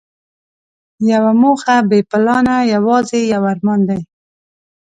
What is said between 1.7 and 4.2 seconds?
بې پلانه یوازې یو ارمان دی.